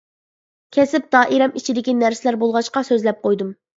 كەسىپ 0.77 1.05
دائىرەم 1.15 1.53
ئىچىدىكى 1.61 1.95
نەرسىلەر 1.99 2.39
بولغاچقا 2.45 2.85
سۆزلەپ 2.89 3.21
قويدۇم. 3.29 3.53